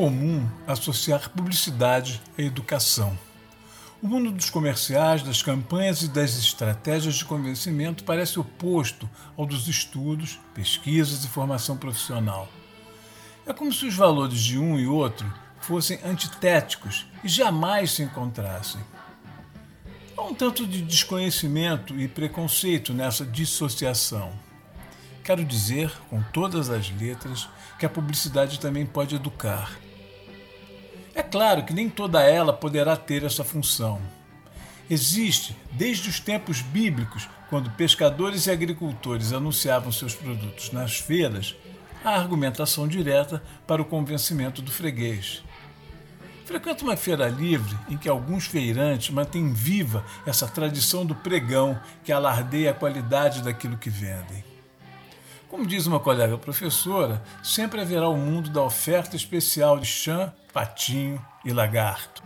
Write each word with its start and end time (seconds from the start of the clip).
Comum 0.00 0.48
associar 0.66 1.28
publicidade 1.28 2.22
à 2.38 2.40
educação. 2.40 3.18
O 4.02 4.08
mundo 4.08 4.30
dos 4.30 4.48
comerciais, 4.48 5.22
das 5.22 5.42
campanhas 5.42 6.00
e 6.00 6.08
das 6.08 6.38
estratégias 6.38 7.16
de 7.16 7.24
convencimento 7.26 8.02
parece 8.04 8.40
oposto 8.40 9.06
ao 9.36 9.44
dos 9.44 9.68
estudos, 9.68 10.40
pesquisas 10.54 11.22
e 11.22 11.28
formação 11.28 11.76
profissional. 11.76 12.48
É 13.46 13.52
como 13.52 13.70
se 13.74 13.84
os 13.84 13.94
valores 13.94 14.40
de 14.40 14.58
um 14.58 14.78
e 14.78 14.86
outro 14.86 15.30
fossem 15.60 16.00
antitéticos 16.02 17.04
e 17.22 17.28
jamais 17.28 17.90
se 17.90 18.02
encontrassem. 18.02 18.80
Há 20.16 20.22
um 20.22 20.32
tanto 20.32 20.66
de 20.66 20.80
desconhecimento 20.80 22.00
e 22.00 22.08
preconceito 22.08 22.94
nessa 22.94 23.26
dissociação. 23.26 24.32
Quero 25.22 25.44
dizer, 25.44 25.92
com 26.08 26.22
todas 26.32 26.70
as 26.70 26.90
letras, 26.90 27.46
que 27.78 27.84
a 27.84 27.90
publicidade 27.90 28.58
também 28.58 28.86
pode 28.86 29.14
educar. 29.14 29.78
É 31.20 31.22
claro 31.22 31.62
que 31.64 31.74
nem 31.74 31.86
toda 31.86 32.22
ela 32.22 32.50
poderá 32.50 32.96
ter 32.96 33.24
essa 33.24 33.44
função. 33.44 34.00
Existe, 34.88 35.54
desde 35.70 36.08
os 36.08 36.18
tempos 36.18 36.62
bíblicos, 36.62 37.28
quando 37.50 37.70
pescadores 37.72 38.46
e 38.46 38.50
agricultores 38.50 39.30
anunciavam 39.30 39.92
seus 39.92 40.14
produtos 40.14 40.72
nas 40.72 40.96
feiras, 40.96 41.54
a 42.02 42.12
argumentação 42.16 42.88
direta 42.88 43.42
para 43.66 43.82
o 43.82 43.84
convencimento 43.84 44.62
do 44.62 44.72
freguês. 44.72 45.42
Frequento 46.46 46.86
uma 46.86 46.96
feira 46.96 47.28
livre 47.28 47.76
em 47.90 47.98
que 47.98 48.08
alguns 48.08 48.46
feirantes 48.46 49.10
mantêm 49.10 49.52
viva 49.52 50.02
essa 50.24 50.48
tradição 50.48 51.04
do 51.04 51.14
pregão 51.14 51.78
que 52.02 52.12
alardeia 52.12 52.70
a 52.70 52.74
qualidade 52.74 53.42
daquilo 53.42 53.76
que 53.76 53.90
vendem. 53.90 54.42
Como 55.50 55.66
diz 55.66 55.84
uma 55.84 56.00
colega 56.00 56.38
professora, 56.38 57.22
sempre 57.42 57.82
haverá 57.82 58.08
o 58.08 58.16
mundo 58.16 58.48
da 58.48 58.62
oferta 58.62 59.16
especial 59.16 59.78
de 59.78 59.86
chã, 59.86 60.32
patinho 60.52 61.24
e 61.44 61.52
lagarto. 61.52 62.22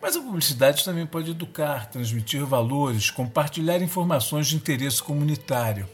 Mas 0.00 0.16
a 0.16 0.20
publicidade 0.20 0.84
também 0.84 1.06
pode 1.06 1.30
educar, 1.30 1.86
transmitir 1.86 2.44
valores, 2.44 3.10
compartilhar 3.10 3.82
informações 3.82 4.46
de 4.46 4.56
interesse 4.56 5.02
comunitário. 5.02 5.88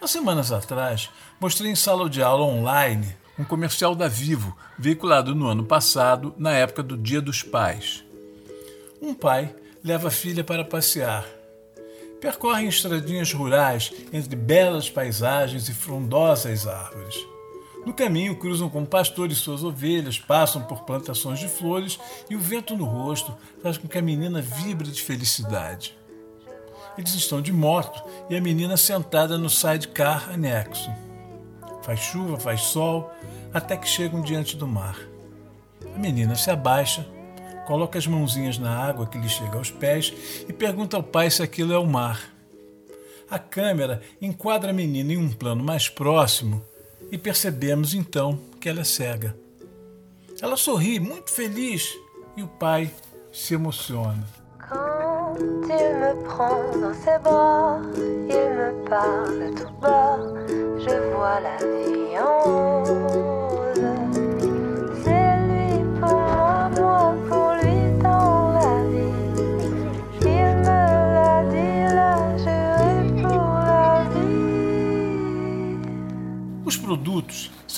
Há 0.00 0.06
semanas 0.06 0.52
atrás, 0.52 1.10
mostrei 1.40 1.72
em 1.72 1.74
sala 1.74 2.08
de 2.08 2.22
aula 2.22 2.44
online 2.44 3.16
um 3.38 3.44
comercial 3.44 3.94
da 3.94 4.08
Vivo, 4.08 4.56
veiculado 4.78 5.34
no 5.34 5.46
ano 5.46 5.64
passado, 5.64 6.34
na 6.38 6.52
época 6.52 6.82
do 6.82 6.96
Dia 6.96 7.20
dos 7.20 7.42
Pais. 7.42 8.04
Um 9.00 9.14
pai 9.14 9.54
leva 9.82 10.08
a 10.08 10.10
filha 10.10 10.42
para 10.42 10.64
passear 10.64 11.24
percorrem 12.20 12.68
estradinhas 12.68 13.32
rurais 13.32 13.92
entre 14.12 14.36
belas 14.36 14.90
paisagens 14.90 15.68
e 15.68 15.74
frondosas 15.74 16.66
árvores. 16.66 17.16
No 17.86 17.94
caminho, 17.94 18.36
cruzam 18.36 18.68
com 18.68 18.84
pastores 18.84 19.38
suas 19.38 19.64
ovelhas, 19.64 20.18
passam 20.18 20.62
por 20.62 20.82
plantações 20.82 21.38
de 21.38 21.48
flores 21.48 21.98
e 22.28 22.36
o 22.36 22.40
vento 22.40 22.76
no 22.76 22.84
rosto 22.84 23.36
faz 23.62 23.78
com 23.78 23.88
que 23.88 23.98
a 23.98 24.02
menina 24.02 24.42
vibre 24.42 24.90
de 24.90 25.02
felicidade. 25.02 25.96
Eles 26.96 27.14
estão 27.14 27.40
de 27.40 27.52
moto 27.52 28.02
e 28.28 28.36
a 28.36 28.40
menina 28.40 28.76
sentada 28.76 29.38
no 29.38 29.48
sidecar 29.48 30.30
anexo. 30.30 30.90
Faz 31.82 32.00
chuva, 32.00 32.38
faz 32.38 32.62
sol, 32.62 33.10
até 33.54 33.76
que 33.76 33.88
chegam 33.88 34.20
diante 34.20 34.56
do 34.56 34.66
mar. 34.66 34.98
A 35.94 35.98
menina 35.98 36.34
se 36.34 36.50
abaixa 36.50 37.06
coloca 37.68 37.98
as 37.98 38.06
mãozinhas 38.06 38.56
na 38.56 38.74
água 38.74 39.06
que 39.06 39.18
lhe 39.18 39.28
chega 39.28 39.58
aos 39.58 39.70
pés 39.70 40.14
e 40.48 40.52
pergunta 40.54 40.96
ao 40.96 41.02
pai 41.02 41.30
se 41.30 41.42
aquilo 41.42 41.74
é 41.74 41.78
o 41.78 41.86
mar. 41.86 42.32
A 43.30 43.38
câmera 43.38 44.00
enquadra 44.22 44.70
a 44.70 44.72
menina 44.72 45.12
em 45.12 45.18
um 45.18 45.30
plano 45.30 45.62
mais 45.62 45.86
próximo 45.86 46.64
e 47.10 47.18
percebemos 47.18 47.94
então 47.94 48.38
que 48.60 48.68
ela 48.68 48.80
é 48.80 48.84
cega. 48.84 49.36
Ela 50.40 50.56
sorri, 50.56 51.00
muito 51.00 51.30
feliz, 51.30 51.96
e 52.36 52.42
o 52.42 52.48
pai 52.48 52.90
se 53.32 53.54
emociona. 53.54 54.24
Quand 54.58 55.36
il 55.38 55.94
me 56.00 56.14
prend 56.24 56.80
dans 56.80 56.94
ses 56.94 57.18
bras, 57.22 57.80
il 57.96 58.50
me 58.58 58.88
parle 58.88 59.54
tout 59.54 59.72
bas, 59.80 60.18
je 60.78 61.12
vois 61.12 61.40
la 61.40 61.56
vie 61.56 62.18
en 62.18 62.42
rose. 62.44 63.17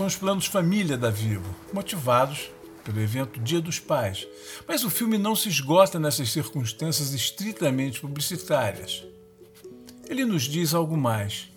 São 0.01 0.07
os 0.07 0.17
planos 0.17 0.47
família 0.47 0.97
da 0.97 1.11
Vivo, 1.11 1.55
motivados 1.75 2.51
pelo 2.83 2.99
evento 3.03 3.39
Dia 3.39 3.61
dos 3.61 3.79
Pais. 3.79 4.27
Mas 4.67 4.83
o 4.83 4.89
filme 4.89 5.19
não 5.19 5.37
se 5.37 5.51
esgota 5.51 6.01
nessas 6.01 6.33
circunstâncias 6.33 7.13
estritamente 7.13 8.01
publicitárias. 8.01 9.05
Ele 10.09 10.25
nos 10.25 10.45
diz 10.45 10.73
algo 10.73 10.97
mais. 10.97 11.51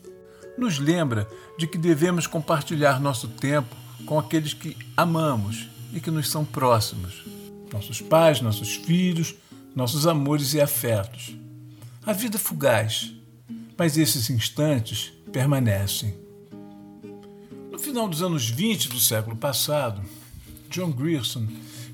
Nos 0.58 0.78
lembra 0.78 1.26
de 1.58 1.68
que 1.68 1.78
devemos 1.78 2.28
compartilhar 2.28 3.00
nosso 3.00 3.30
tempo 3.30 3.74
com 4.06 4.20
aqueles 4.20 4.54
que 4.54 4.76
amamos 4.98 5.70
e 5.94 6.02
que 6.02 6.12
nos 6.12 6.30
são 6.30 6.44
próximos. 6.44 7.24
Nossos 7.72 8.02
pais, 8.02 8.42
nossos 8.42 8.76
filhos, 8.76 9.36
nossos 9.74 10.06
amores 10.06 10.54
e 10.54 10.60
afetos. 10.60 11.34
A 12.06 12.12
vida 12.12 12.36
é 12.36 12.40
fugaz, 12.40 13.10
mas 13.78 13.98
esses 13.98 14.30
instantes 14.30 15.14
permanecem 15.32 16.23
final 17.84 18.08
dos 18.08 18.24
anos 18.24 18.50
20 18.50 18.88
do 18.88 18.98
século 18.98 19.36
passado, 19.36 20.02
John 20.70 20.90
Grierson, 20.90 21.46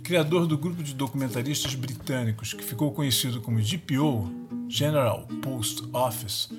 criador 0.04 0.46
do 0.46 0.56
grupo 0.56 0.84
de 0.84 0.94
documentaristas 0.94 1.74
britânicos 1.74 2.54
que 2.54 2.64
ficou 2.64 2.92
conhecido 2.92 3.42
como 3.42 3.60
GPO, 3.60 4.32
General 4.70 5.28
Post 5.42 5.84
Office, 5.92 6.50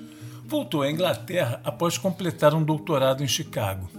voltou 0.45 0.81
à 0.81 0.91
Inglaterra 0.91 1.61
após 1.63 1.97
completar 1.97 2.53
um 2.53 2.61
doutorado 2.61 3.23
em 3.23 3.27
Chicago. 3.27 3.89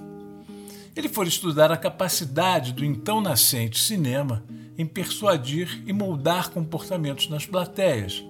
Ele 0.94 1.08
foi 1.08 1.26
estudar 1.26 1.72
a 1.72 1.78
capacidade 1.78 2.74
do 2.74 2.84
então 2.84 3.22
nascente 3.22 3.82
cinema 3.82 4.44
em 4.76 4.84
persuadir 4.84 5.82
e 5.86 5.94
moldar 5.94 6.50
comportamentos 6.50 7.30
nas 7.30 7.46
plateias 7.46 8.22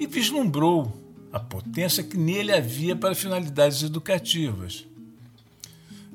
e 0.00 0.06
vislumbrou 0.06 0.92
a 1.32 1.38
potência 1.38 2.02
que 2.02 2.18
nele 2.18 2.52
havia 2.52 2.96
para 2.96 3.14
finalidades 3.14 3.84
educativas. 3.84 4.89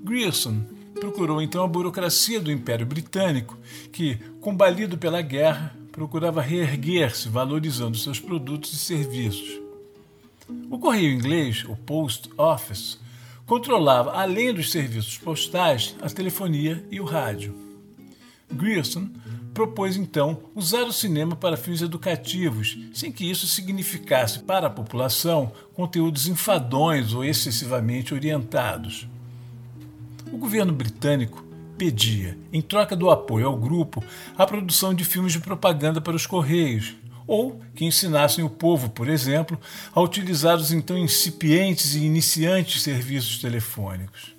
Grierson 0.06 0.62
procurou 1.00 1.42
então 1.42 1.64
a 1.64 1.68
burocracia 1.68 2.40
do 2.40 2.52
Império 2.52 2.86
Britânico, 2.86 3.58
que, 3.92 4.16
combalido 4.40 5.00
pela 5.00 5.20
guerra, 5.20 5.76
procurava 5.92 6.42
reerguer-se, 6.42 7.28
valorizando 7.28 7.98
seus 7.98 8.20
produtos 8.20 8.72
e 8.72 8.78
serviços. 8.78 9.60
O 10.70 10.78
correio 10.78 11.12
inglês, 11.12 11.66
o 11.68 11.76
Post 11.76 12.30
Office, 12.38 13.00
controlava, 13.48 14.12
além 14.12 14.54
dos 14.54 14.72
serviços 14.72 15.18
postais, 15.18 15.96
a 16.00 16.08
telefonia 16.08 16.86
e 16.92 17.02
o 17.02 17.04
rádio. 17.04 17.56
Grierson 18.52 19.10
propôs 19.56 19.98
então 19.98 20.40
usar 20.54 20.84
o 20.84 20.94
cinema 20.94 21.36
para 21.36 21.58
fins 21.58 21.82
educativos, 21.82 22.78
sem 22.94 23.12
que 23.12 23.28
isso 23.28 23.48
significasse 23.48 24.40
para 24.40 24.68
a 24.68 24.70
população 24.70 25.52
conteúdos 25.74 26.28
enfadonhos 26.28 27.16
ou 27.16 27.26
excessivamente 27.26 28.14
orientados. 28.14 29.08
O 30.36 30.38
governo 30.38 30.74
britânico 30.74 31.46
pedia, 31.78 32.38
em 32.52 32.62
troca 32.62 32.94
do 32.94 33.10
apoio 33.10 33.48
ao 33.48 33.56
grupo, 33.56 34.04
a 34.38 34.46
produção 34.46 34.94
de 34.94 35.06
filmes 35.06 35.32
de 35.32 35.40
propaganda 35.40 36.02
para 36.02 36.14
os 36.14 36.28
Correios, 36.28 36.94
ou 37.26 37.62
que 37.74 37.86
ensinassem 37.86 38.44
o 38.44 38.50
povo, 38.50 38.90
por 38.90 39.08
exemplo, 39.08 39.58
a 39.94 40.02
utilizar 40.02 40.58
os 40.58 40.74
então 40.74 40.98
incipientes 40.98 41.96
e 41.96 42.04
iniciantes 42.04 42.84
serviços 42.84 43.40
telefônicos. 43.40 44.35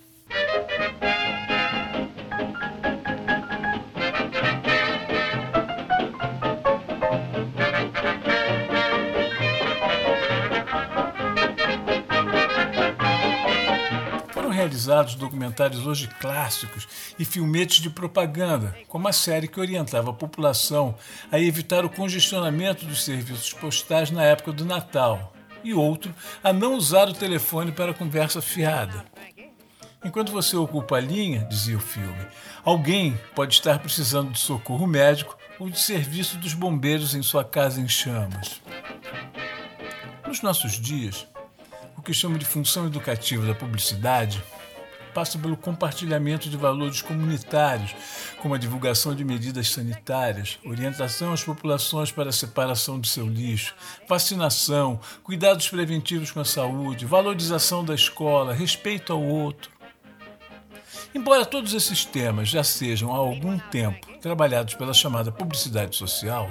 Realizados 14.56 15.14
documentários 15.14 15.86
hoje 15.86 16.08
clássicos 16.18 16.88
e 17.18 17.24
filmetes 17.24 17.80
de 17.80 17.90
propaganda, 17.90 18.76
como 18.88 19.06
a 19.06 19.12
série 19.12 19.46
que 19.46 19.60
orientava 19.60 20.10
a 20.10 20.14
população 20.14 20.94
a 21.30 21.38
evitar 21.38 21.84
o 21.84 21.90
congestionamento 21.90 22.86
dos 22.86 23.04
serviços 23.04 23.52
postais 23.52 24.10
na 24.10 24.24
época 24.24 24.52
do 24.52 24.64
Natal, 24.64 25.32
e 25.62 25.74
outro 25.74 26.14
a 26.42 26.52
não 26.52 26.74
usar 26.74 27.08
o 27.08 27.14
telefone 27.14 27.70
para 27.70 27.92
conversa 27.92 28.40
fiada. 28.40 29.04
Enquanto 30.04 30.32
você 30.32 30.56
ocupa 30.56 30.96
a 30.96 31.00
linha, 31.00 31.44
dizia 31.44 31.76
o 31.76 31.80
filme, 31.80 32.26
alguém 32.64 33.18
pode 33.34 33.54
estar 33.54 33.78
precisando 33.78 34.32
de 34.32 34.38
socorro 34.38 34.86
médico 34.86 35.36
ou 35.58 35.68
de 35.68 35.80
serviço 35.80 36.36
dos 36.38 36.54
bombeiros 36.54 37.14
em 37.14 37.22
sua 37.22 37.44
casa 37.44 37.80
em 37.80 37.88
chamas. 37.88 38.62
Nos 40.26 40.42
nossos 40.42 40.72
dias, 40.80 41.26
o 41.96 42.02
que 42.02 42.12
chamo 42.12 42.38
de 42.38 42.44
função 42.44 42.86
educativa 42.86 43.46
da 43.46 43.54
publicidade 43.54 44.42
passa 45.16 45.38
pelo 45.38 45.56
compartilhamento 45.56 46.50
de 46.50 46.58
valores 46.58 47.00
comunitários, 47.00 47.96
como 48.42 48.54
a 48.54 48.58
divulgação 48.58 49.14
de 49.14 49.24
medidas 49.24 49.70
sanitárias, 49.70 50.58
orientação 50.62 51.32
às 51.32 51.42
populações 51.42 52.12
para 52.12 52.28
a 52.28 52.32
separação 52.32 53.00
do 53.00 53.06
seu 53.06 53.26
lixo, 53.26 53.74
vacinação, 54.06 55.00
cuidados 55.24 55.70
preventivos 55.70 56.30
com 56.30 56.40
a 56.40 56.44
saúde, 56.44 57.06
valorização 57.06 57.82
da 57.82 57.94
escola, 57.94 58.52
respeito 58.52 59.10
ao 59.10 59.22
outro. 59.22 59.70
Embora 61.14 61.46
todos 61.46 61.72
esses 61.72 62.04
temas 62.04 62.50
já 62.50 62.62
sejam 62.62 63.10
há 63.10 63.16
algum 63.16 63.58
tempo 63.58 64.06
trabalhados 64.20 64.74
pela 64.74 64.92
chamada 64.92 65.32
publicidade 65.32 65.96
social, 65.96 66.50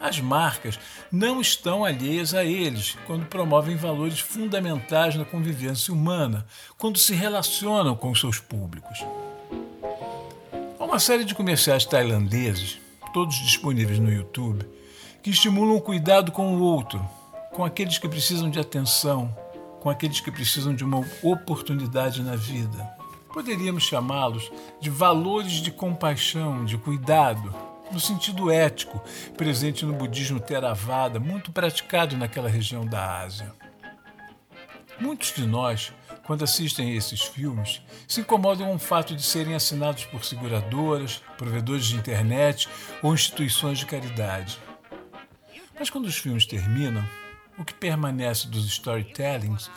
as 0.00 0.20
marcas 0.20 0.78
não 1.10 1.40
estão 1.40 1.84
alheias 1.84 2.34
a 2.34 2.44
eles 2.44 2.96
quando 3.06 3.26
promovem 3.26 3.76
valores 3.76 4.20
fundamentais 4.20 5.16
na 5.16 5.24
convivência 5.24 5.92
humana, 5.92 6.46
quando 6.76 6.98
se 6.98 7.14
relacionam 7.14 7.96
com 7.96 8.14
seus 8.14 8.38
públicos. 8.38 9.04
Há 10.78 10.84
uma 10.84 10.98
série 10.98 11.24
de 11.24 11.34
comerciais 11.34 11.84
tailandeses, 11.84 12.78
todos 13.12 13.36
disponíveis 13.36 13.98
no 13.98 14.12
YouTube, 14.12 14.64
que 15.22 15.30
estimulam 15.30 15.76
o 15.76 15.80
cuidado 15.80 16.30
com 16.30 16.54
o 16.54 16.60
outro, 16.60 17.04
com 17.52 17.64
aqueles 17.64 17.98
que 17.98 18.08
precisam 18.08 18.48
de 18.48 18.60
atenção, 18.60 19.36
com 19.80 19.90
aqueles 19.90 20.20
que 20.20 20.30
precisam 20.30 20.74
de 20.74 20.84
uma 20.84 21.04
oportunidade 21.22 22.22
na 22.22 22.36
vida. 22.36 22.98
Poderíamos 23.32 23.84
chamá-los 23.84 24.50
de 24.80 24.90
valores 24.90 25.54
de 25.54 25.70
compaixão, 25.70 26.64
de 26.64 26.78
cuidado, 26.78 27.54
no 27.90 28.00
sentido 28.00 28.50
ético, 28.50 29.02
presente 29.36 29.84
no 29.84 29.92
budismo 29.92 30.40
Theravada, 30.40 31.18
muito 31.18 31.52
praticado 31.52 32.16
naquela 32.16 32.48
região 32.48 32.86
da 32.86 33.20
Ásia. 33.20 33.52
Muitos 35.00 35.32
de 35.32 35.46
nós, 35.46 35.92
quando 36.24 36.42
assistem 36.42 36.90
a 36.90 36.94
esses 36.94 37.22
filmes, 37.22 37.80
se 38.06 38.20
incomodam 38.20 38.66
com 38.66 38.74
o 38.74 38.78
fato 38.78 39.14
de 39.14 39.22
serem 39.22 39.54
assinados 39.54 40.04
por 40.04 40.24
seguradoras, 40.24 41.22
provedores 41.36 41.86
de 41.86 41.96
internet 41.96 42.68
ou 43.02 43.14
instituições 43.14 43.78
de 43.78 43.86
caridade. 43.86 44.58
Mas 45.78 45.88
quando 45.88 46.06
os 46.06 46.18
filmes 46.18 46.44
terminam, 46.44 47.04
o 47.56 47.64
que 47.64 47.74
permanece 47.74 48.48
dos 48.48 48.66
storytellings 48.66 49.70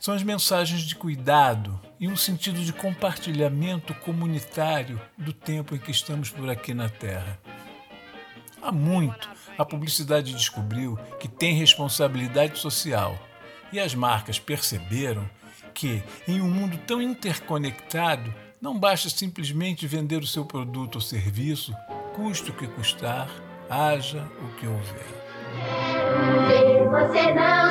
são 0.00 0.12
as 0.12 0.22
mensagens 0.22 0.82
de 0.82 0.94
cuidado 0.94 1.80
e 1.98 2.08
um 2.08 2.16
sentido 2.16 2.60
de 2.60 2.72
compartilhamento 2.72 3.94
comunitário 3.94 5.00
do 5.16 5.32
tempo 5.32 5.74
em 5.74 5.78
que 5.78 5.90
estamos 5.90 6.30
por 6.30 6.50
aqui 6.50 6.74
na 6.74 6.88
Terra. 6.88 7.38
Há 8.64 8.72
muito, 8.72 9.28
a 9.58 9.64
publicidade 9.64 10.32
descobriu 10.32 10.98
que 11.20 11.28
tem 11.28 11.52
responsabilidade 11.52 12.58
social. 12.58 13.14
E 13.70 13.78
as 13.78 13.94
marcas 13.94 14.38
perceberam 14.38 15.28
que, 15.74 16.02
em 16.26 16.40
um 16.40 16.48
mundo 16.48 16.78
tão 16.86 17.02
interconectado, 17.02 18.32
não 18.62 18.78
basta 18.78 19.10
simplesmente 19.10 19.86
vender 19.86 20.22
o 20.22 20.26
seu 20.26 20.46
produto 20.46 20.94
ou 20.94 21.00
serviço, 21.02 21.74
custe 22.14 22.52
o 22.52 22.54
que 22.54 22.66
custar, 22.66 23.28
haja 23.68 24.26
o 24.40 24.48
que 24.56 24.66
houver. 24.66 25.24
Ver 26.48 26.88
você 26.88 27.34
não 27.34 27.70